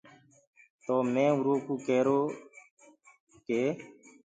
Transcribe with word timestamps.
تو 0.83 0.95
مينٚ 1.13 1.35
اُرو 1.37 1.53
ڪوُ 1.65 1.73
ڪيرو 1.85 2.21
ڪي 3.47 3.61